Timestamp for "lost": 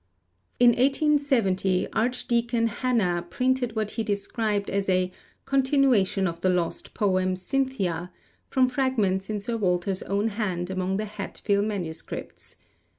6.49-6.95